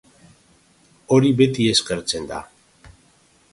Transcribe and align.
Hori 1.17 1.31
beti 1.43 1.69
eskertzen 1.75 2.25
da. 2.35 2.43